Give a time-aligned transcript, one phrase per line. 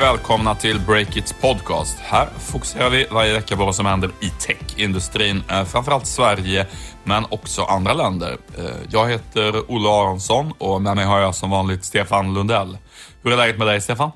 [0.00, 1.98] välkomna till Breakits podcast.
[1.98, 6.66] Här fokuserar vi varje vecka på vad som händer i techindustrin, eh, framförallt Sverige,
[7.04, 8.36] men också andra länder.
[8.58, 12.78] Eh, jag heter Olle Aronsson och med mig har jag som vanligt Stefan Lundell.
[13.22, 14.10] Hur är läget med dig, Stefan?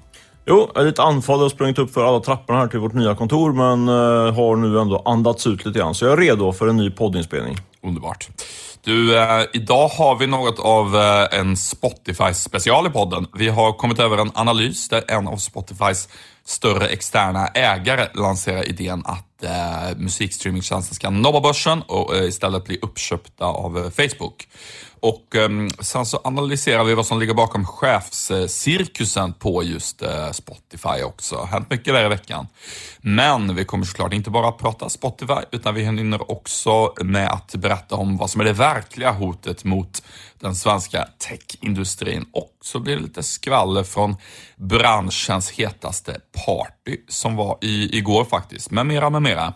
[0.46, 3.14] Jo, jag är lite andfådd och sprungit upp för alla trapporna här till vårt nya
[3.14, 5.94] kontor, men uh, har nu ändå andats ut lite grann.
[5.94, 7.56] Så jag är redo för en ny poddinspelning.
[7.82, 8.28] Underbart.
[8.84, 13.26] Du, eh, idag har vi något av eh, en Spotify-special i podden.
[13.34, 16.08] Vi har kommit över en analys där en av Spotifys
[16.44, 22.78] större externa ägare lanserar idén att eh, musikstreamingtjänsten ska nobba börsen och eh, istället bli
[22.82, 24.48] uppköpta av eh, Facebook.
[25.04, 31.02] Och ehm, sen så analyserar vi vad som ligger bakom chefscirkusen på just eh, Spotify
[31.04, 31.48] också.
[31.50, 32.46] Hänt mycket där i veckan.
[33.00, 37.94] Men vi kommer såklart inte bara prata Spotify, utan vi hinner också med att berätta
[37.96, 40.02] om vad som är det verkliga hotet mot
[40.40, 42.26] den svenska techindustrin.
[42.32, 44.16] Och så blir det lite skvaller från
[44.56, 48.70] branschens hetaste party som var i, igår faktiskt.
[48.70, 49.54] Med mera, med mera.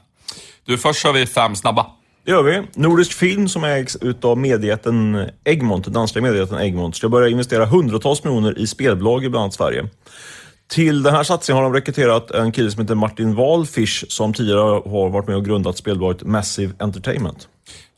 [0.65, 1.87] Du, först kör vi fem snabba.
[2.29, 2.63] Det gör vi.
[2.75, 8.59] Nordisk Film som ägs utav mediejätten Egmont, danska mediejätten Egmont, ska börja investera hundratals miljoner
[8.59, 9.89] i spelbolag i bland annat Sverige.
[10.71, 14.61] Till den här satsningen har de rekryterat en kille som heter Martin Wahlfisch som tidigare
[14.91, 17.49] har varit med och grundat spelbolaget Massive Entertainment.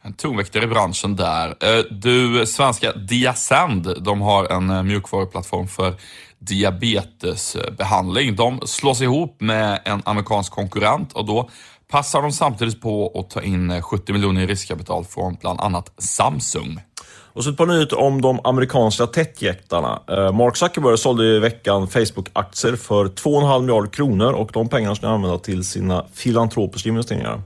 [0.03, 1.48] En tonväktare i branschen där.
[1.48, 5.95] Eh, du, svenska Diasend, de har en eh, mjukvaruplattform för
[6.39, 8.36] diabetesbehandling.
[8.36, 11.51] De slås ihop med en amerikansk konkurrent och då
[11.91, 15.92] passar de samtidigt på att ta in eh, 70 miljoner i riskkapital från bland annat
[15.98, 16.80] Samsung.
[17.33, 20.02] Och så ett par nyheter om de amerikanska techjättarna.
[20.08, 25.06] Eh, Mark Zuckerberg sålde i veckan Facebook-aktier för 2,5 miljarder kronor och de pengarna ska
[25.06, 27.42] han använda till sina filantropiska investeringar.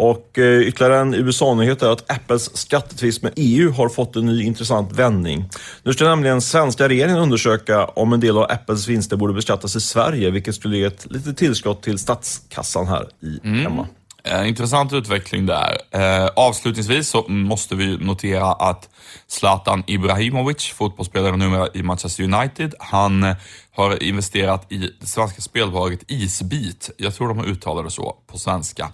[0.00, 4.42] Och eh, ytterligare en USA-nyhet är att Apples skattetvist med EU har fått en ny
[4.42, 5.48] intressant vändning.
[5.82, 9.80] Nu ska nämligen svenska regeringen undersöka om en del av Apples vinster borde beskattas i
[9.80, 13.62] Sverige, vilket skulle ge ett litet tillskott till statskassan här i mm.
[13.62, 13.86] hemma.
[14.24, 15.78] Eh, intressant utveckling där.
[15.90, 18.88] Eh, avslutningsvis så måste vi notera att
[19.26, 23.34] Zlatan Ibrahimovic, fotbollsspelare numera i Manchester United, han
[23.72, 26.90] har investerat i det svenska spelbolaget Isbit.
[26.96, 28.92] Jag tror de har uttalat det så på svenska.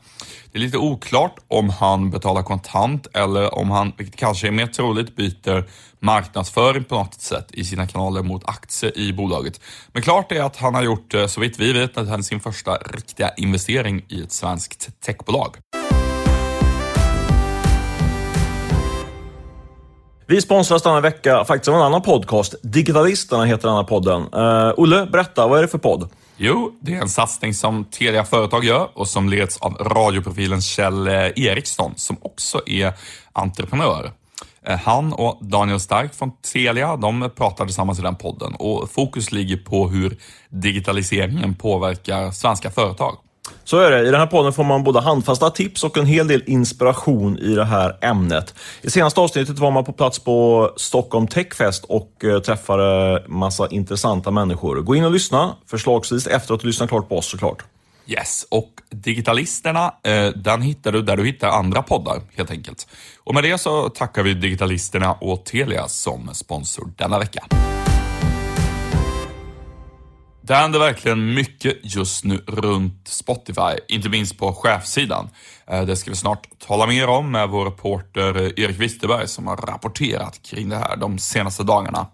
[0.52, 4.66] Det är lite oklart om han betalar kontant eller om han, vilket kanske är mer
[4.66, 5.64] troligt, byter
[6.00, 9.60] marknadsföring på något sätt i sina kanaler mot aktier i bolaget.
[9.92, 13.30] Men klart är att han har gjort, eh, så vitt vi vet, sin första riktiga
[13.36, 15.56] investering i ett svenskt techbolag.
[20.28, 22.54] Vi sponsras denna vecka faktiskt av en annan podcast.
[22.62, 24.34] Digitalisterna heter den här podden.
[24.34, 26.08] Uh, Olle, berätta, vad är det för podd?
[26.36, 31.08] Jo, det är en satsning som Telia Företag gör och som leds av radioprofilen Kjell
[31.08, 32.92] eh, Eriksson som också är
[33.32, 34.12] entreprenör.
[34.62, 39.32] Eh, han och Daniel Stark från Telia, de pratar tillsammans i den podden och fokus
[39.32, 40.16] ligger på hur
[40.48, 43.16] digitaliseringen påverkar svenska företag.
[43.64, 44.00] Så är det.
[44.00, 47.54] I den här podden får man både handfasta tips och en hel del inspiration i
[47.54, 48.54] det här ämnet.
[48.82, 54.30] I senaste avsnittet var man på plats på Stockholm Techfest och eh, träffade massa intressanta
[54.30, 54.76] människor.
[54.76, 57.64] Gå in och lyssna, förslagsvis efter att du lyssnat klart på oss såklart.
[58.06, 62.86] Yes, och Digitalisterna, eh, den hittar du där du hittar andra poddar helt enkelt.
[63.24, 67.44] Och med det så tackar vi Digitalisterna och Telia som sponsor denna vecka.
[70.46, 75.28] Det händer verkligen mycket just nu runt Spotify, inte minst på chefssidan.
[75.66, 79.56] Eh, det ska vi snart tala mer om med vår reporter Erik Wisterberg som har
[79.56, 82.06] rapporterat kring det här de senaste dagarna.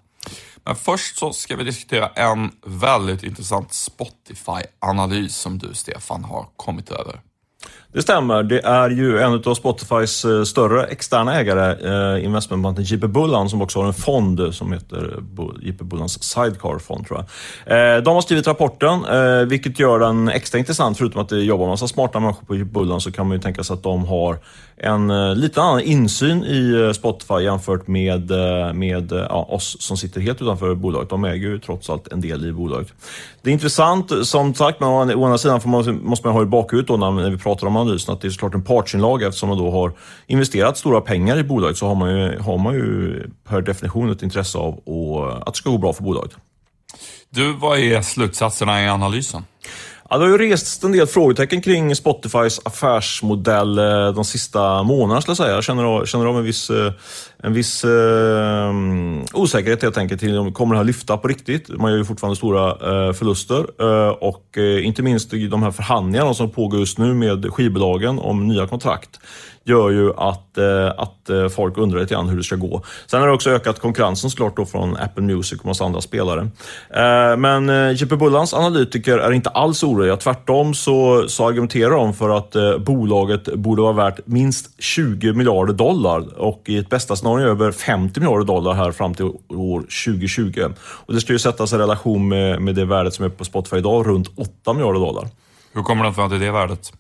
[0.64, 6.90] Men först så ska vi diskutera en väldigt intressant Spotify-analys som du, Stefan, har kommit
[6.90, 7.20] över.
[7.92, 8.42] Det stämmer.
[8.42, 13.62] Det är ju en av Spotifys eh, större externa ägare, eh, investmentbanken JP Bullan, som
[13.62, 17.24] också har en fond som heter eh, JP Bullans Sidecar-fond, tror
[17.66, 17.96] jag.
[17.96, 20.98] Eh, de har skrivit rapporten, eh, vilket gör den extra intressant.
[20.98, 23.64] Förutom att det jobbar massa smarta människor på JP Bullan så kan man ju tänka
[23.64, 24.38] sig att de har
[24.82, 29.96] en eh, lite annan insyn i eh, Spotify jämfört med, eh, med ja, oss som
[29.96, 31.10] sitter helt utanför bolaget.
[31.10, 32.92] De äger ju trots allt en del i bolaget.
[33.42, 36.88] Det är intressant, som sagt, men å andra sidan man, måste man ha i bakhuvudet
[36.88, 39.70] då när vi pratar om analysen att det är såklart en partsinlag eftersom man då
[39.70, 39.92] har
[40.26, 44.22] investerat stora pengar i bolaget så har man ju, har man ju per definition ett
[44.22, 44.74] intresse av
[45.46, 46.32] att det ska gå bra för bolaget.
[47.30, 49.44] Du, vad är slutsatserna i analysen?
[50.12, 55.20] Ja, det har ju rests en del frågetecken kring Spotifys affärsmodell eh, de sista månaderna,
[55.20, 55.54] skulle jag säga.
[55.54, 56.92] Jag känner av, känner av en viss eh,
[57.42, 58.72] en viss eh,
[59.32, 61.68] osäkerhet helt enkelt till kommer det här lyfta på riktigt?
[61.68, 66.34] Man gör ju fortfarande stora eh, förluster eh, och eh, inte minst de här förhandlingarna
[66.34, 69.20] som pågår just nu med skivbolagen om nya kontrakt
[69.64, 72.82] gör ju att, eh, att eh, folk undrar lite grann hur det ska gå.
[73.06, 76.40] Sen har det också ökat konkurrensen såklart då från Apple Music och massa andra spelare.
[76.90, 80.16] Eh, men eh, JP Bullans analytiker är inte alls oroliga.
[80.16, 85.72] Tvärtom så, så argumenterar de för att eh, bolaget borde vara värt minst 20 miljarder
[85.72, 90.64] dollar och i ett bästa scenario över 50 miljarder dollar här fram till år 2020.
[90.80, 93.76] Och det ska ju sättas i relation med, med det värdet som är på Spotify
[93.76, 95.28] idag, runt 8 miljarder dollar.
[95.74, 96.92] Hur kommer de fram till det värdet?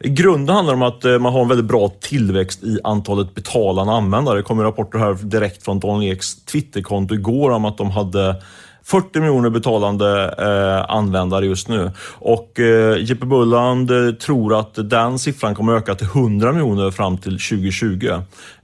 [0.00, 3.34] I grunden handlar det om att eh, man har en väldigt bra tillväxt i antalet
[3.34, 4.36] betalande användare.
[4.36, 8.42] Det kommer rapporter här direkt från Don Eks Twitterkonto igår om att de hade
[8.86, 11.90] 40 miljoner betalande eh, användare just nu.
[12.18, 17.18] Och eh, JP Bulland eh, tror att den siffran kommer öka till 100 miljoner fram
[17.18, 18.10] till 2020.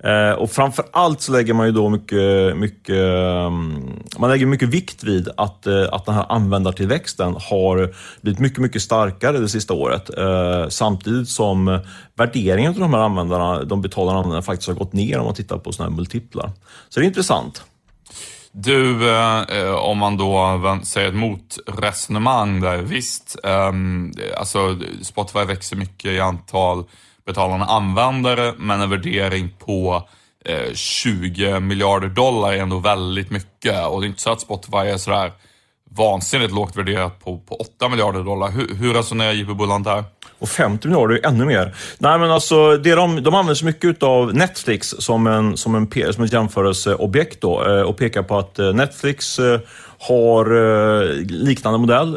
[0.04, 2.96] Eh, och framför allt så lägger man ju då mycket, mycket,
[3.46, 8.58] mm, man lägger mycket vikt vid att, eh, att den här användartillväxten har blivit mycket,
[8.58, 10.18] mycket starkare det sista året.
[10.18, 11.80] Eh, samtidigt som
[12.16, 15.58] värderingen av de här användarna, de betalande användarna faktiskt har gått ner om man tittar
[15.58, 16.50] på sådana här multiplar.
[16.88, 17.64] Så det är intressant.
[18.54, 23.72] Du, eh, om man då säger ett motresonemang där, visst, eh,
[24.36, 26.84] alltså Spotify växer mycket i antal
[27.26, 30.08] betalande användare, men en värdering på
[30.44, 33.86] eh, 20 miljarder dollar är ändå väldigt mycket.
[33.86, 35.32] Och det är inte så att Spotify är sådär
[35.90, 38.50] vansinnigt lågt värderat på, på 8 miljarder dollar.
[38.50, 40.04] Hur, hur resonerar JP Bulland där?
[40.42, 41.74] Och 50 miljarder är ännu mer.
[41.98, 46.12] Nej, men alltså, det de, de använder så mycket av Netflix som, en, som, en,
[46.12, 49.60] som ett jämförelseobjekt då, eh, och pekar på att eh, Netflix eh,
[49.98, 50.44] har
[51.44, 52.16] liknande modell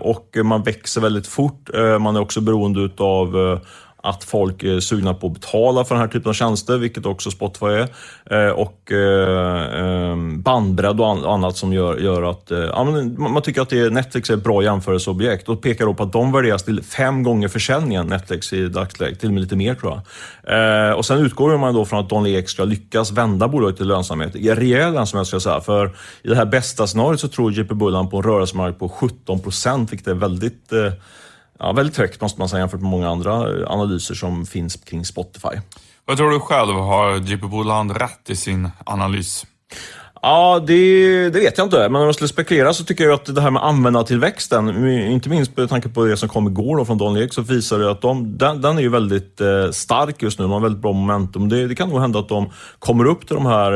[0.00, 1.70] och man växer väldigt fort.
[2.00, 3.60] Man är också beroende av
[4.02, 7.30] att folk är sugna på att betala för den här typen av tjänster, vilket också
[7.30, 7.88] Spotify är.
[8.30, 12.84] Eh, och eh, bandbredd och annat som gör, gör att ja,
[13.16, 16.12] man tycker att det är, Netflix är ett bra jämförelseobjekt och pekar då på att
[16.12, 19.92] de värderas till fem gånger försäljningen Netflix i dagsläget, till och med lite mer tror
[19.92, 20.98] jag.
[20.98, 24.34] Och sen utgår man då från att Don Ek ska lyckas vända bolaget till lönsamhet,
[24.34, 25.60] rejäl lönsamhet ska jag säga.
[25.60, 25.86] För
[26.22, 29.92] i det här bästa scenariot så tror JP Bullan på en rörelsemarknad på 17 procent,
[29.92, 30.72] vilket är väldigt
[31.58, 35.04] ja, väldigt högt måste man säga jämfört med många andra eh, analyser som finns kring
[35.04, 35.60] Spotify.
[36.04, 36.74] Vad tror du själv?
[36.74, 39.46] Har JP Boland rätt i sin analys?
[40.24, 41.88] Ja, det, det, vet jag inte.
[41.88, 45.56] Men om jag skulle spekulera så tycker jag att det här med användartillväxten, inte minst
[45.56, 48.00] med tanke på det som kom igår då från Daniel Ek, så visar det att
[48.00, 50.44] de, den, den är ju väldigt eh, stark just nu.
[50.44, 51.48] De har väldigt bra momentum.
[51.48, 53.72] Det, det, kan nog hända att de kommer upp till de här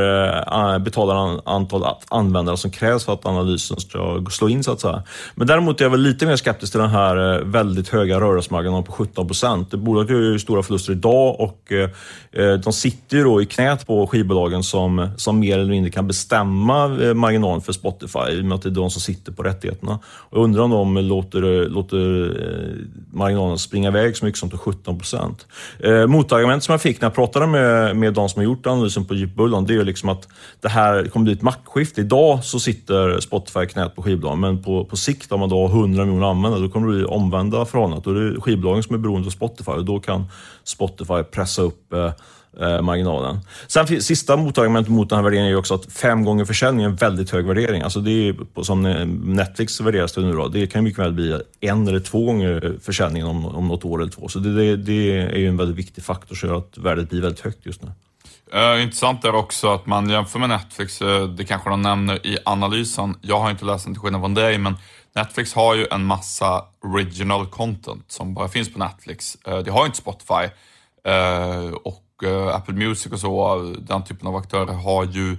[0.73, 5.03] eh, betalade antal användare som krävs för att analysen ska slå in så att säga.
[5.35, 8.83] Men däremot är jag väl lite mer skeptisk till den här eh, väldigt höga rörelsemarginalen
[8.83, 9.69] på 17 procent.
[9.69, 14.07] Bolaget gör ju stora förluster idag och eh, de sitter ju då i knät på
[14.07, 18.45] skivbolagen som, som mer eller mindre kan bestämma bestämma eh, marginalen för Spotify i och
[18.45, 19.99] med att det är de som sitter på rättigheterna.
[20.05, 24.49] Och jag undrar om de låter, eh, låter eh, marginalen springa iväg så mycket som
[24.49, 25.47] till 17 procent.
[25.79, 29.05] Eh, motargument som jag fick när jag pratade med, med de som har gjort analysen
[29.05, 29.35] på Jeep
[29.67, 30.27] det är liksom att
[30.61, 32.01] det här kommer bli ett maktskifte.
[32.01, 35.67] Idag så sitter Spotify i knät på skivbolagen, men på, på sikt om man då
[35.67, 38.03] har 100 miljoner användare, då kommer det bli omvända förhållandet.
[38.03, 40.25] Då är det skivbolagen som är beroende av Spotify och då kan
[40.63, 42.11] Spotify pressa upp eh,
[42.59, 43.39] eh, marginalen.
[43.67, 46.89] Sen sista motargumentet mot den här värderingen är ju också att fem gånger försäljning är
[46.89, 47.81] en väldigt hög värdering.
[47.81, 48.81] Alltså det är som
[49.25, 50.47] Netflix värderas det nu då.
[50.47, 54.11] Det kan mycket väl bli en eller två gånger försäljningen om, om något år eller
[54.11, 54.27] två.
[54.27, 57.21] Så det, det, det är ju en väldigt viktig faktor som gör att värdet blir
[57.21, 57.91] väldigt högt just nu.
[58.55, 62.37] Uh, intressant är också att man jämför med Netflix, uh, det kanske de nämner i
[62.45, 63.15] analysen.
[63.21, 64.75] Jag har inte läst den till skillnad från dig, men
[65.15, 69.37] Netflix har ju en massa original content som bara finns på Netflix.
[69.47, 70.49] Uh, det har inte Spotify.
[71.83, 75.37] och Eh, Apple Music och så, den typen av aktörer har ju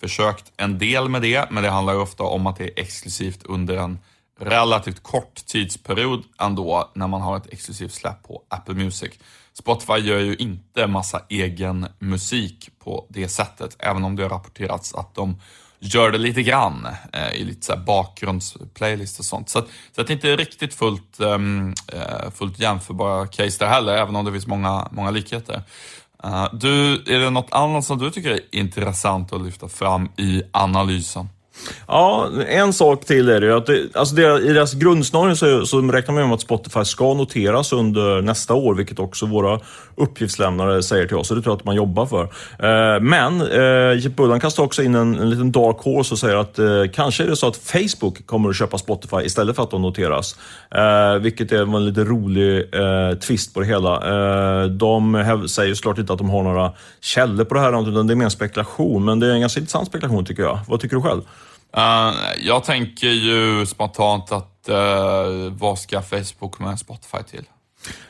[0.00, 3.42] försökt en del med det, men det handlar ju ofta om att det är exklusivt
[3.44, 3.98] under en
[4.40, 9.12] relativt kort tidsperiod ändå när man har ett exklusivt släpp på Apple Music.
[9.52, 14.94] Spotify gör ju inte massa egen musik på det sättet, även om det har rapporterats
[14.94, 15.40] att de
[15.78, 19.48] gör det lite grann eh, i lite så bakgrundsplaylist och sånt.
[19.48, 21.74] Så, att, så att det inte är riktigt fullt, um,
[22.34, 25.62] fullt jämförbara case där heller, även om det finns många, många likheter.
[26.24, 30.42] Uh, du, är det något annat som du tycker är intressant att lyfta fram i
[30.52, 31.28] analysen?
[31.86, 33.56] Ja, en sak till är det ju.
[33.56, 37.14] Att det, alltså deras, I deras grundscenario så, så räknar man med att Spotify ska
[37.14, 39.60] noteras under nästa år, vilket också våra
[39.96, 41.28] uppgiftslämnare säger till oss.
[41.28, 42.22] Så det tror jag att man jobbar för.
[42.58, 46.36] Eh, men eh, Jeff Bullan kastar också in en, en liten dark horse och säger
[46.36, 49.70] att eh, kanske är det så att Facebook kommer att köpa Spotify istället för att
[49.70, 50.36] de noteras.
[50.70, 53.94] Eh, vilket är en lite rolig eh, twist på det hela.
[53.94, 58.12] Eh, de säger såklart inte att de har några källor på det här, utan det
[58.12, 59.04] är mer en spekulation.
[59.04, 60.58] Men det är en ganska intressant spekulation tycker jag.
[60.68, 61.22] Vad tycker du själv?
[61.76, 67.44] Uh, jag tänker ju spontant att uh, vad ska Facebook med Spotify till?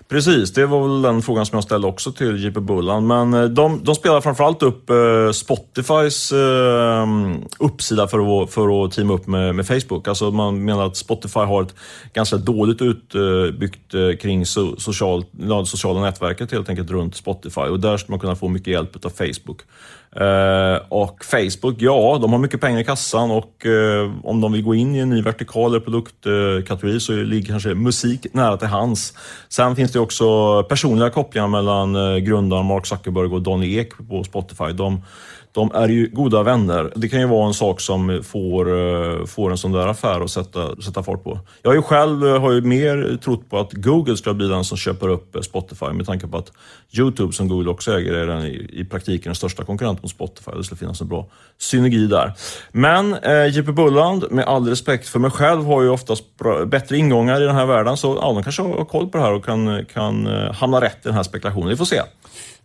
[0.09, 3.06] Precis, det var väl den frågan som jag ställde också till JP Bullan.
[3.06, 7.06] Men eh, de, de spelar framförallt upp eh, Spotifys eh,
[7.59, 10.09] uppsida för att, för att teama upp med, med, Facebook.
[10.09, 11.75] Alltså man menar att Spotify har ett
[12.12, 15.25] ganska dåligt utbyggt eh, kring so, social,
[15.66, 19.11] sociala nätverket helt enkelt runt Spotify och där skulle man kunna få mycket hjälp av
[19.11, 19.62] Facebook.
[20.21, 24.62] Eh, och Facebook, ja, de har mycket pengar i kassan och eh, om de vill
[24.62, 29.14] gå in i en ny vertikal eller produktkategori så ligger kanske musik nära till hands.
[29.49, 34.25] Sen finns det också personliga kopplingar mellan eh, grundaren Mark Zuckerberg och Donny Ek på
[34.25, 34.73] Spotify.
[34.73, 35.02] De,
[35.55, 36.93] de är ju goda vänner.
[36.97, 40.31] Det kan ju vara en sak som får, eh, får en sån där affär att
[40.31, 41.39] sätta, sätta fart på.
[41.63, 44.65] Jag har ju själv eh, har ju mer trott på att Google ska bli den
[44.65, 46.53] som köper upp eh, Spotify med tanke på att
[46.99, 50.51] Youtube, som Google också äger, är den i, i praktiken den största konkurrenten mot Spotify.
[50.57, 51.27] Det skulle finnas en bra
[51.59, 52.33] synergi där.
[52.73, 56.97] Men eh, JP Bulland, med all respekt för mig själv, har ju oftast bra, bättre
[56.97, 57.97] ingångar i den här världen.
[57.97, 61.09] Så ja, de kanske har koll på det här och kan, kan hamna rätt i
[61.09, 61.69] den här spekulationen.
[61.69, 62.01] Vi får se.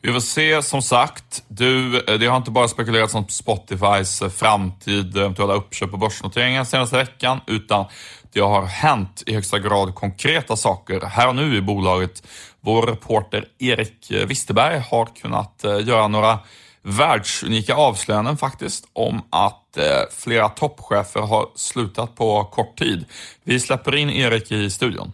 [0.01, 1.43] Vi får se, som sagt.
[1.47, 5.99] Du, eh, det har inte bara spekulerats om Spotifys eh, framtid, eh, eventuella uppköp och
[5.99, 7.85] börsnoteringar senaste veckan, utan
[8.33, 12.23] det har hänt i högsta grad konkreta saker här och nu i bolaget.
[12.61, 16.39] Vår reporter Erik Wisterberg har kunnat göra några
[16.81, 23.05] världsunika avslöjanden faktiskt om att eh, flera toppchefer har slutat på kort tid.
[23.43, 25.11] Vi släpper in Erik i studion.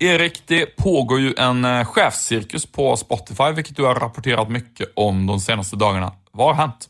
[0.00, 5.26] Erik, det pågår ju en eh, chefscirkus på Spotify, vilket du har rapporterat mycket om
[5.26, 6.12] de senaste dagarna.
[6.32, 6.88] Vad har hänt?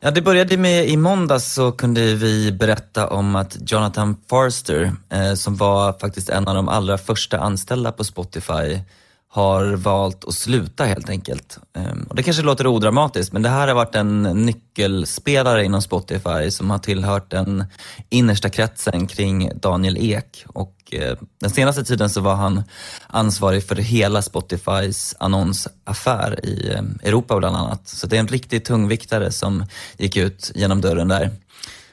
[0.00, 5.34] Ja, det började med i måndags så kunde vi berätta om att Jonathan Forster, eh,
[5.34, 8.80] som var faktiskt en av de allra första anställda på Spotify,
[9.28, 11.58] har valt att sluta helt enkelt.
[11.76, 16.50] Eh, och det kanske låter odramatiskt, men det här har varit en nyckelspelare inom Spotify
[16.50, 17.64] som har tillhört den
[18.08, 20.44] innersta kretsen kring Daniel Ek.
[20.48, 22.62] Och Eh, den senaste tiden så var han
[23.06, 27.88] ansvarig för hela Spotifys annonsaffär i eh, Europa bland annat.
[27.88, 29.66] Så det är en riktig tungviktare som
[29.98, 31.30] gick ut genom dörren där.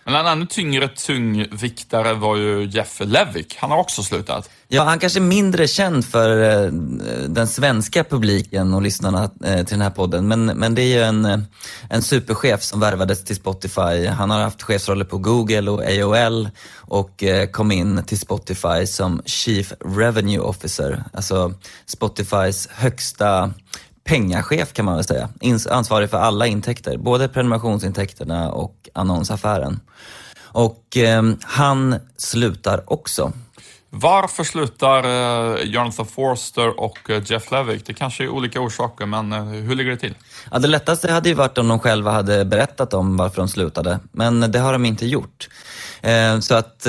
[0.03, 3.55] Men en ännu tyngre tungviktare var ju Jeff Levick.
[3.57, 4.49] Han har också slutat.
[4.67, 6.71] Ja, han kanske är mindre känd för eh,
[7.27, 10.27] den svenska publiken och lyssnarna eh, till den här podden.
[10.27, 11.39] Men, men det är ju en, eh,
[11.89, 14.07] en superchef som värvades till Spotify.
[14.07, 19.73] Han har haft chefsroller på Google och AOL och kom in till Spotify som Chief
[19.85, 21.03] Revenue Officer.
[21.13, 21.53] Alltså
[21.85, 23.53] Spotifys högsta
[24.03, 25.29] pengachef kan man väl säga.
[25.69, 29.79] Ansvarig för alla intäkter, både prenumerationsintäkterna och annonsaffären.
[30.53, 33.33] Och eh, han slutar också.
[33.93, 37.85] Varför slutar eh, Jonathan Forster och eh, Jeff Levick?
[37.85, 40.15] Det kanske är olika orsaker, men eh, hur ligger det till?
[40.51, 43.99] Ja, det lättaste hade ju varit om de själva hade berättat om varför de slutade,
[44.11, 45.49] men det har de inte gjort.
[46.01, 46.87] Eh, så att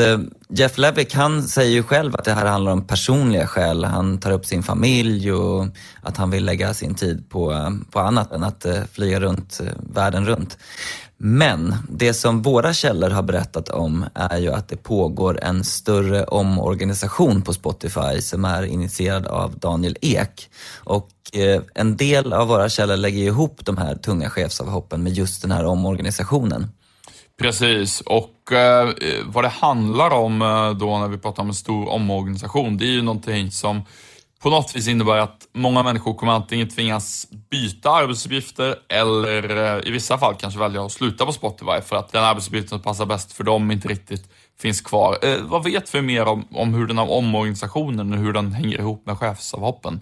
[0.48, 3.84] Jeff Levick, han säger ju själv att det här handlar om personliga skäl.
[3.84, 5.66] Han tar upp sin familj och
[6.02, 9.60] att han vill lägga sin tid på, på annat än att flyga runt
[9.94, 10.58] världen runt.
[11.24, 16.24] Men det som våra källor har berättat om är ju att det pågår en större
[16.24, 20.50] omorganisation på Spotify som är initierad av Daniel Ek.
[20.84, 25.42] Och eh, en del av våra källor lägger ihop de här tunga chefsavhoppen med just
[25.42, 26.66] den här omorganisationen.
[27.38, 28.88] Precis, och eh,
[29.26, 32.92] vad det handlar om eh, då när vi pratar om en stor omorganisation, det är
[32.92, 33.82] ju någonting som
[34.42, 39.90] på något vis innebär att många människor kommer antingen tvingas byta arbetsuppgifter eller eh, i
[39.90, 43.32] vissa fall kanske välja att sluta på Spotify för att den arbetsuppgiften som passar bäst
[43.32, 44.30] för dem inte riktigt
[44.60, 45.18] finns kvar.
[45.22, 48.78] Eh, vad vet vi mer om, om hur den här omorganisationen och hur den hänger
[48.78, 50.00] ihop med chefsavhoppen?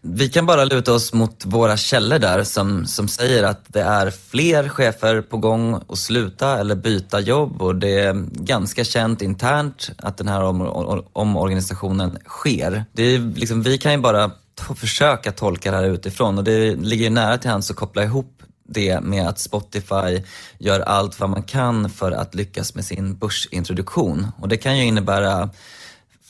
[0.00, 4.10] Vi kan bara luta oss mot våra källor där som, som säger att det är
[4.10, 9.90] fler chefer på gång att sluta eller byta jobb och det är ganska känt internt
[9.98, 12.84] att den här om, omorganisationen sker.
[12.92, 14.30] Det är liksom, vi kan ju bara
[14.76, 19.00] försöka tolka det här utifrån och det ligger nära till hands att koppla ihop det
[19.00, 20.22] med att Spotify
[20.58, 24.26] gör allt vad man kan för att lyckas med sin börsintroduktion.
[24.38, 25.50] Och det kan ju innebära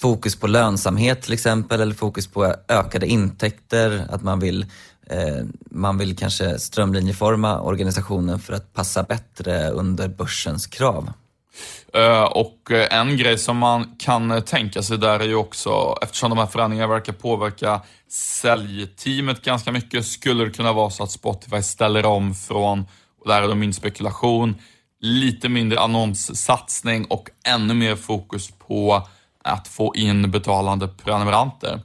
[0.00, 4.66] fokus på lönsamhet till exempel eller fokus på ökade intäkter, att man vill
[5.10, 11.12] eh, man vill kanske strömlinjeforma organisationen för att passa bättre under börsens krav.
[11.94, 16.30] Eh, och eh, en grej som man kan tänka sig där är ju också, eftersom
[16.30, 21.62] de här förändringarna verkar påverka säljteamet ganska mycket, skulle det kunna vara så att Spotify
[21.62, 22.86] ställer om från,
[23.20, 24.54] och där är det min spekulation,
[25.00, 29.08] lite mindre annonssatsning och ännu mer fokus på
[29.44, 31.80] att få in betalande prenumeranter.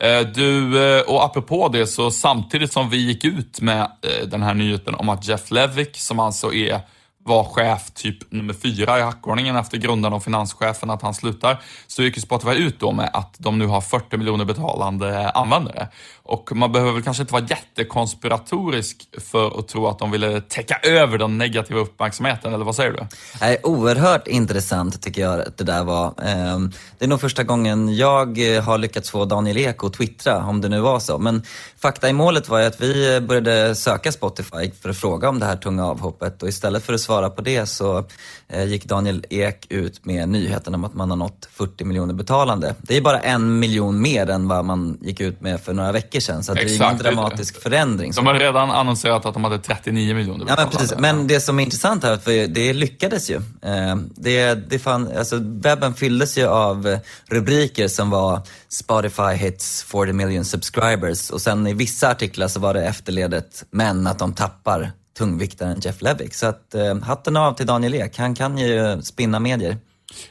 [0.00, 4.42] Eh, du, eh, och apropå det, så samtidigt som vi gick ut med eh, den
[4.42, 6.80] här nyheten om att Jeff Levick, som alltså är
[7.24, 12.02] var chef typ nummer fyra i hackordningen efter grundaren och finanschefen att han slutar, så
[12.02, 15.88] gick Spotify ut då med att de nu har 40 miljoner betalande användare.
[16.30, 20.78] Och man behöver väl kanske inte vara jättekonspiratorisk för att tro att de ville täcka
[20.82, 23.06] över den negativa uppmärksamheten, eller vad säger du?
[23.40, 26.14] Nej, oerhört intressant tycker jag att det där var.
[26.24, 30.44] Ehm, det är nog första gången jag eh, har lyckats få Daniel Ek att twittra,
[30.44, 31.18] om det nu var så.
[31.18, 31.42] Men
[31.78, 35.38] fakta i målet var ju att vi eh, började söka Spotify för att fråga om
[35.38, 38.04] det här tunga avhoppet och istället för att svara på det så
[38.48, 42.74] eh, gick Daniel Ek ut med nyheten om att man har nått 40 miljoner betalande.
[42.82, 46.19] Det är bara en miljon mer än vad man gick ut med för några veckor
[46.20, 48.12] sedan, så det är ingen dramatisk förändring.
[48.12, 50.46] De har redan annonserat att de hade 39 miljoner.
[50.48, 50.98] Ja, men, precis.
[50.98, 53.36] men det som är intressant här, för det lyckades ju.
[53.36, 60.12] Eh, det, det fan, alltså, webben fylldes ju av rubriker som var Spotify hits 40
[60.12, 64.92] million subscribers och sen i vissa artiklar så var det efterledet, men att de tappar
[65.18, 66.34] tungviktaren Jeff Levick.
[66.34, 69.78] Så att, eh, hatten av till Daniel Ek, han kan ju spinna medier.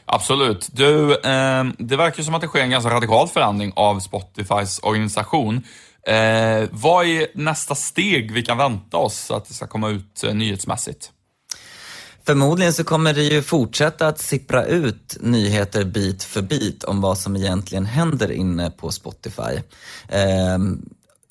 [0.04, 0.68] Absolut.
[0.72, 5.62] Du, eh, det verkar som att det sker en ganska radikal förändring av Spotifys organisation.
[6.06, 10.34] Eh, vad är nästa steg vi kan vänta oss att det ska komma ut eh,
[10.34, 11.10] nyhetsmässigt?
[12.26, 17.18] Förmodligen så kommer det ju fortsätta att sippra ut nyheter bit för bit om vad
[17.18, 19.60] som egentligen händer inne på Spotify.
[20.08, 20.58] Eh,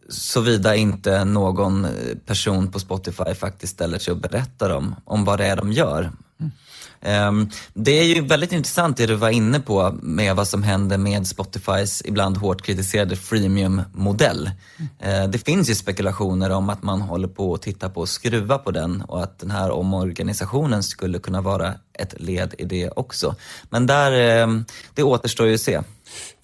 [0.10, 1.92] Såvida inte någon eh,
[2.26, 6.12] person på Spotify faktiskt ställer sig och berättar om, om vad det är de gör.
[7.02, 10.98] Ehm, det är ju väldigt intressant det du var inne på med vad som händer
[10.98, 14.52] med Spotifys ibland hårt kritiserade freemium-modell.
[15.00, 18.58] Ehm, det finns ju spekulationer om att man håller på att titta på och skruva
[18.58, 23.36] på den och att den här omorganisationen skulle kunna vara ett led i det också.
[23.70, 25.82] Men där, ehm, det återstår ju att se.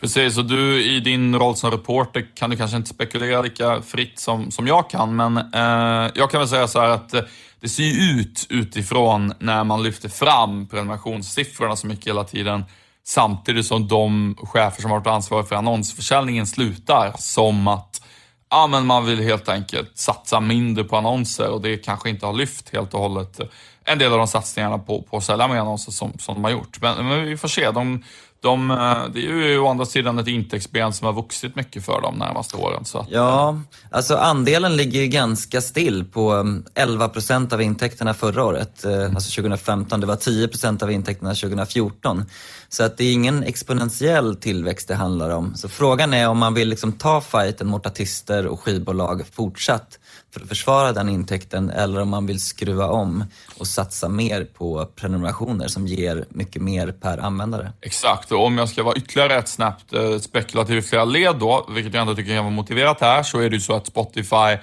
[0.02, 4.20] Precis, och du i din roll som reporter kan du kanske inte spekulera lika fritt
[4.20, 7.22] som, som jag kan, men eh, jag kan väl säga så här att eh,
[7.60, 12.66] det ser ju ut utifrån när man lyfter fram prenumerationssiffrorna så mycket hela tiden,
[13.04, 18.02] samtidigt som de chefer som varit ansvariga för annonsförsäljningen slutar, som att
[18.50, 22.34] ja, men man vill helt enkelt satsa mindre på annonser och det kanske inte har
[22.34, 23.40] lyft helt och hållet
[23.86, 26.52] en del av de satsningarna på, på att sälja mer annonser som, som de har
[26.52, 26.82] gjort.
[26.82, 27.72] Men, men vi får se.
[27.72, 28.04] De,
[28.40, 32.02] de, eh, det är ju å andra sidan ett intäktsben som har vuxit mycket för
[32.02, 32.86] dem närmaste åren.
[32.86, 33.60] Så att, ja,
[33.92, 36.46] alltså andelen ligger ju ganska still på
[36.76, 40.00] 11 procent av intäkterna förra året, eh, alltså 2015.
[40.00, 42.26] Det var 10 procent av intäkterna 2014.
[42.70, 45.56] Så att det är ingen exponentiell tillväxt det handlar om.
[45.56, 50.00] Så frågan är om man vill liksom ta fighten mot artister och skivbolag fortsatt
[50.34, 53.24] för att försvara den intäkten eller om man vill skruva om
[53.58, 57.72] och satsa mer på prenumerationer som ger mycket mer per användare.
[57.82, 61.70] Exakt, och om jag ska vara ytterligare ett snabbt eh, spekulativ i flera led då,
[61.70, 64.58] vilket jag ändå tycker kan vara motiverat här, så är det ju så att Spotify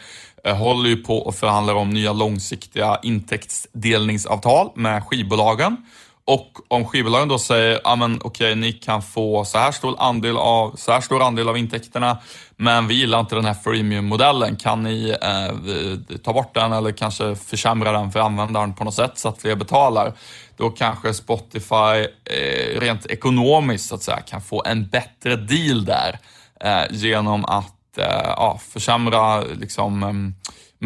[0.44, 5.76] eh, håller ju på och förhandlar om nya långsiktiga intäktsdelningsavtal med skivbolagen.
[6.24, 10.36] Och om skivbolagen då säger, ja men okej, ni kan få så här stor andel
[10.36, 12.18] av, så här stor andel av intäkterna,
[12.56, 14.56] men vi gillar inte den här freemium-modellen.
[14.56, 19.18] Kan ni eh, ta bort den eller kanske försämra den för användaren på något sätt
[19.18, 20.12] så att fler betalar?
[20.56, 26.18] Då kanske Spotify eh, rent ekonomiskt så att säga kan få en bättre deal där
[26.60, 30.12] eh, genom att eh, ja, försämra liksom, eh,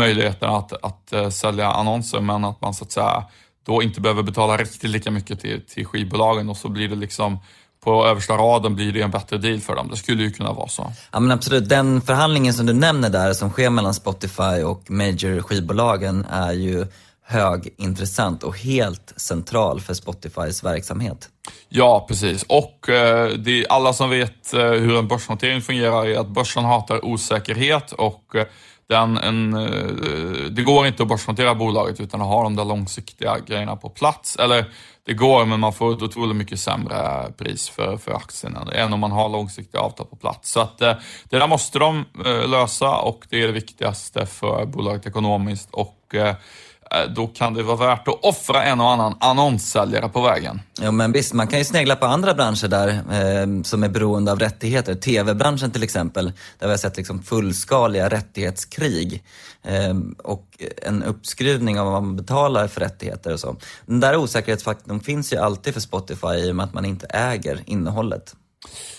[0.01, 3.25] möjligheten att, att eh, sälja annonser, men att man så att säga
[3.66, 7.38] då inte behöver betala riktigt lika mycket till, till skivbolagen och så blir det liksom
[7.85, 9.88] på översta raden blir det en bättre deal för dem.
[9.90, 10.92] Det skulle ju kunna vara så.
[11.12, 11.68] Ja men absolut.
[11.68, 16.87] Den förhandlingen som du nämner där som sker mellan Spotify och major skivbolagen är ju
[17.29, 21.29] högintressant och helt central för Spotifys verksamhet.
[21.68, 22.42] Ja, precis.
[22.42, 27.05] Och eh, det, alla som vet eh, hur en börsnotering fungerar är att börsen hatar
[27.05, 28.46] osäkerhet och eh,
[28.88, 33.38] den, en, eh, det går inte att börsnotera bolaget utan att ha de där långsiktiga
[33.38, 34.37] grejerna på plats.
[34.37, 34.64] Eller
[35.05, 39.01] det går, men man får ett otroligt mycket sämre pris för, för aktierna än om
[39.01, 40.51] man har långsiktiga avtal på plats.
[40.51, 40.94] Så att, eh,
[41.25, 45.68] det där måste de eh, lösa och det är det viktigaste för bolaget ekonomiskt.
[45.72, 46.14] Och
[46.90, 50.61] Eh, då kan det vara värt att offra en och annan annonssäljare på vägen.
[50.81, 54.33] Ja men visst, man kan ju snegla på andra branscher där eh, som är beroende
[54.33, 54.94] av rättigheter.
[54.94, 59.25] TV-branschen till exempel, där vi har sett liksom fullskaliga rättighetskrig
[59.62, 59.94] eh,
[60.25, 60.46] och
[60.83, 63.57] en uppskruvning av vad man betalar för rättigheter och så.
[63.87, 67.61] Den där osäkerhetsfaktorn finns ju alltid för Spotify i och med att man inte äger
[67.66, 68.35] innehållet.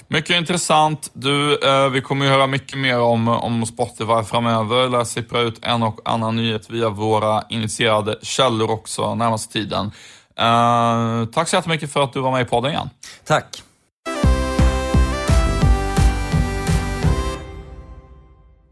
[0.10, 1.10] Mycket intressant.
[1.14, 4.90] Du, eh, vi kommer ju höra mycket mer om, om Spotify framöver.
[4.90, 9.92] Lär sippra ut en och annan nyhet via våra initierade källor också närmaste tiden.
[10.40, 12.90] Eh, tack så jättemycket för att du var med i podden igen.
[13.26, 13.64] Tack.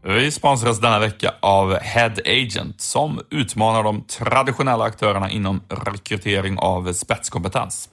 [0.02, 6.92] Vi sponsras denna vecka av Head Agent som utmanar de traditionella aktörerna inom rekrytering av
[6.92, 7.88] spetskompetens.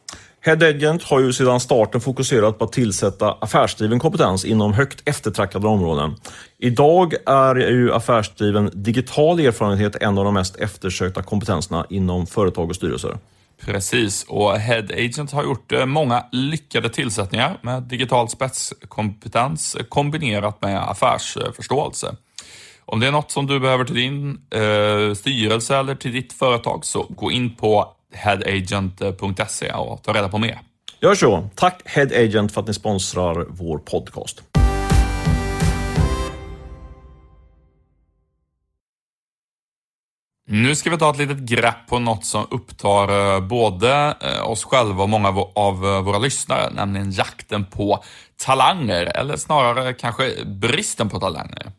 [0.46, 5.68] Head Agent har ju sedan starten fokuserat på att tillsätta affärsdriven kompetens inom högt eftertraktade
[5.68, 6.16] områden.
[6.58, 12.76] Idag är ju affärsdriven digital erfarenhet en av de mest eftersökta kompetenserna inom företag och
[12.76, 13.18] styrelser.
[13.66, 20.90] Precis, och Head Agent har gjort eh, många lyckade tillsättningar med digital spetskompetens kombinerat med
[20.90, 22.16] affärsförståelse.
[22.86, 26.86] Om det är något som du behöver till din eh, styrelse eller till ditt företag
[26.86, 30.60] så gå in på headagent.se och ta reda på mer.
[31.02, 31.50] Gör så.
[31.56, 34.44] Tack Head Agent för att ni sponsrar vår podcast.
[40.48, 44.64] Nu ska vi ta ett litet grepp på något som upptar eh, både eh, oss
[44.64, 48.04] själva och många av eh, våra lyssnare, nämligen jakten på
[48.46, 51.72] talanger, eller snarare kanske bristen på talanger.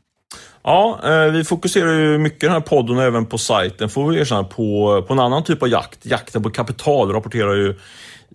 [0.67, 4.11] Ja, eh, vi fokuserar ju mycket i den här podden och även på sajten, får
[4.11, 6.07] vi erkänna, på, på en annan typ av jakt.
[6.07, 7.75] Jakten på kapital rapporterar ju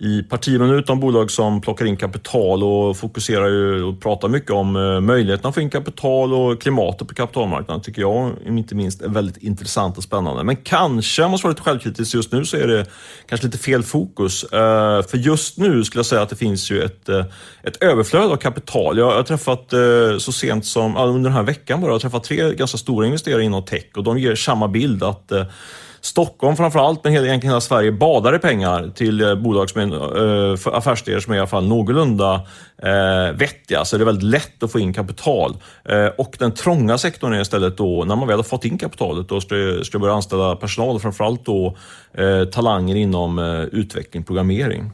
[0.02, 4.76] i partiminut om bolag som plockar in kapital och fokuserar ju och pratar mycket om
[4.76, 9.10] eh, möjligheterna att få in kapital och klimatet på kapitalmarknaden tycker jag inte minst är
[9.10, 10.44] väldigt intressant och spännande.
[10.44, 12.86] Men kanske, om man ska vara lite självkritisk just nu, så är det
[13.30, 14.44] kanske lite fel fokus.
[14.44, 17.26] Eh, för just nu skulle jag säga att det finns ju ett, eh,
[17.64, 18.98] ett överflöd av kapital.
[18.98, 19.74] Jag har träffat
[20.18, 23.44] så sent som, under den här veckan bara, jag har träffat tre ganska stora investerare
[23.44, 25.32] inom tech och de ger samma bild att
[26.02, 30.58] Stockholm framförallt, men egentligen hela Sverige, badar i pengar till eh, bolag som är, eh,
[30.66, 32.34] affärsidéer som är i alla fall någorlunda
[32.84, 33.86] eh, vettiga.
[33.86, 35.58] Så det är väldigt lätt att få in kapital.
[35.86, 39.30] Eh, och den trånga sektorn är istället då, när man väl har fått in kapitalet,
[39.30, 41.78] då ska, ska börja anställa personal, framförallt då
[42.14, 44.92] eh, talanger inom eh, utveckling, programmering.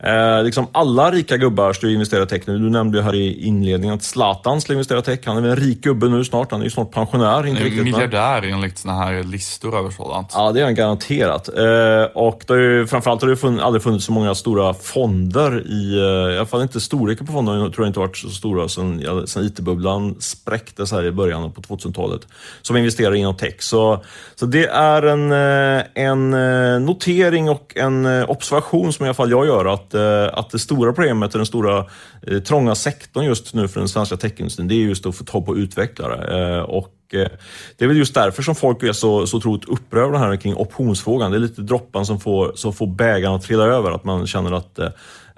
[0.00, 2.58] Eh, liksom alla rika gubbar ska investera i tech nu.
[2.58, 5.20] Du nämnde ju här i inledningen att Zlatan ska investera i tech.
[5.24, 6.50] Han är väl en rik gubbe nu snart.
[6.50, 7.46] Han är ju snart pensionär.
[7.46, 8.52] Inte riktigt, miljardär men...
[8.52, 10.32] enligt såna här listor över sådant.
[10.34, 11.48] Ja, det är han garanterat.
[11.48, 15.66] Eh, och det har ju, framförallt har det funnits, aldrig funnits så många stora fonder
[15.66, 18.68] i, eh, i alla fall inte storleken på fonderna tror jag inte varit så stora
[18.68, 22.20] sedan, sedan IT-bubblan spräcktes här i början på 2000-talet.
[22.62, 23.62] Som investerar inom tech.
[23.62, 29.14] Så, så det är en, eh, en eh, notering och en observation som i alla
[29.14, 31.86] fall jag gör att att, eh, att det stora problemet och den stora
[32.22, 35.46] eh, trånga sektorn just nu för den svenska techindustrin, det är just att få tag
[35.46, 36.56] på utvecklare.
[36.56, 37.28] Eh, och eh,
[37.76, 41.30] det är väl just därför som folk är så, så otroligt upprörda här kring optionsfrågan.
[41.30, 43.90] Det är lite droppen som får, som får bägaren att trilla över.
[43.90, 44.90] Att man känner att Eh,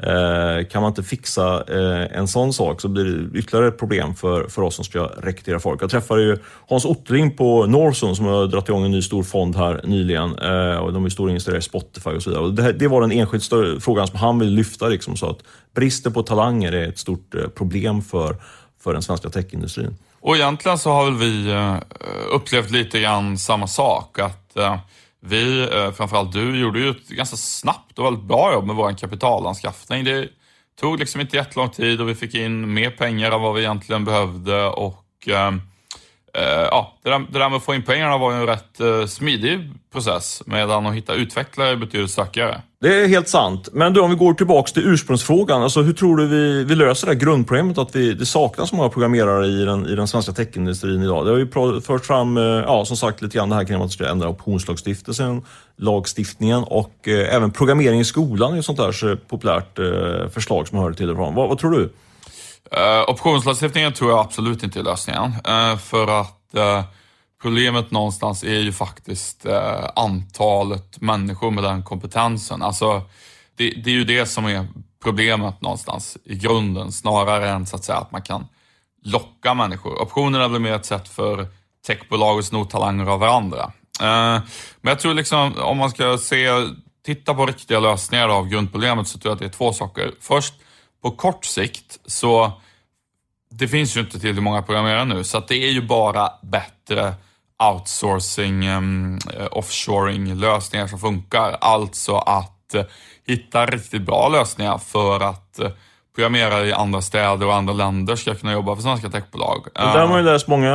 [0.02, 4.14] Eh, kan man inte fixa eh, en sån sak så blir det ytterligare ett problem
[4.14, 5.82] för, för oss som ska rekrytera folk.
[5.82, 9.56] Jag träffade ju Hans Ottling på Norson som har dragit igång en ny stor fond
[9.56, 10.38] här nyligen.
[10.38, 12.44] Eh, och de är stora investerare i Spotify och så vidare.
[12.44, 14.88] Och det, det var den enskilt större frågan som han vill lyfta.
[14.88, 15.38] Liksom, så att
[15.74, 18.36] bristen på talanger är ett stort problem för,
[18.82, 19.96] för den svenska techindustrin.
[20.20, 21.54] Och egentligen så har väl vi
[22.34, 24.18] upplevt lite grann samma sak.
[24.18, 24.56] att
[25.20, 28.92] vi, eh, framförallt du, gjorde ju ett ganska snabbt och väldigt bra jobb med vår
[28.92, 30.04] kapitalanskaffning.
[30.04, 30.28] Det
[30.80, 34.04] tog liksom inte jättelång tid och vi fick in mer pengar än vad vi egentligen
[34.04, 35.52] behövde och Eh,
[36.34, 38.80] Eh, ja, det där, det där, med att få in pengarna var ju en rätt
[38.80, 42.62] uh, smidig process, medan att hitta utvecklare betyder stökigare.
[42.80, 43.68] Det är helt sant.
[43.72, 45.62] Men du, om vi går tillbaka till ursprungsfrågan.
[45.62, 48.88] Alltså, hur tror du vi, vi löser det här grundproblemet att vi, det saknas många
[48.88, 51.26] programmerare i den, i den svenska techindustrin idag?
[51.26, 53.80] Det har ju förts fram, eh, ja, som sagt, lite grann det här kring att
[53.80, 55.42] man ska ändra optionslagstiftningen
[55.76, 60.78] lagstiftningen och eh, även programmering i skolan är ett sånt där populärt eh, förslag som
[60.78, 61.34] hör till och från.
[61.34, 61.92] Vad, vad tror du?
[62.76, 65.34] Uh, optionslagstiftningen tror jag absolut inte är lösningen.
[65.48, 66.82] Uh, för att uh,
[67.42, 69.46] problemet någonstans är ju faktiskt
[69.96, 72.62] antalet människor med den kompetensen.
[72.62, 73.02] Alltså,
[73.56, 74.68] det, det, är ju det som är
[75.02, 78.46] problemet någonstans i grunden, snarare än så att säga att man kan
[79.04, 80.02] locka människor.
[80.02, 81.46] Optionerna blir mer ett sätt för
[81.86, 83.72] techbolag att sno talanger av varandra.
[84.80, 86.48] men jag tror liksom, om man ska se,
[87.06, 90.12] titta på riktiga lösningar av grundproblemet så tror jag att det är två saker.
[90.20, 90.54] Först,
[91.02, 92.52] på kort sikt så
[93.50, 97.14] det finns ju inte tillräckligt många programmerare nu, så att det är ju bara bättre
[97.62, 99.18] outsourcing, um,
[99.50, 101.58] offshoring lösningar som funkar.
[101.60, 102.82] Alltså att uh,
[103.26, 105.70] hitta riktigt bra lösningar för att uh,
[106.14, 109.66] programmerare i andra städer och andra länder ska kunna jobba för svenska techbolag.
[109.74, 110.72] Där har man ju läst många,